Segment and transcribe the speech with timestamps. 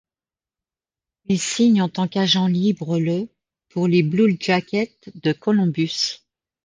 [1.25, 3.29] Il signe en tant qu'agent libre le
[3.69, 6.21] pour les Blue Jackets de Columbus.